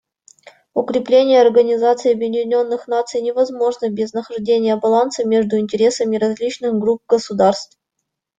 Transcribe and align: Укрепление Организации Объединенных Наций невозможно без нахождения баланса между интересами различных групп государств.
Укрепление 0.73 1.43
Организации 1.43 2.11
Объединенных 2.13 2.87
Наций 2.87 3.21
невозможно 3.21 3.87
без 3.91 4.13
нахождения 4.13 4.75
баланса 4.75 5.23
между 5.27 5.59
интересами 5.59 6.17
различных 6.17 6.73
групп 6.79 7.03
государств. 7.07 7.77